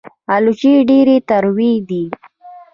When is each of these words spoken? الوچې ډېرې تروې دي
الوچې 0.35 0.73
ډېرې 0.89 1.17
تروې 1.29 1.73
دي 1.89 2.03